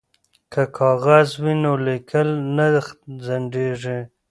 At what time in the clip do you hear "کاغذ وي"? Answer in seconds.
0.77-1.53